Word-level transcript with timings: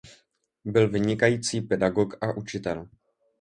Byl 0.65 0.89
vynikající 0.89 1.61
pedagog 1.61 2.23
a 2.23 2.37
učitel. 2.37 2.89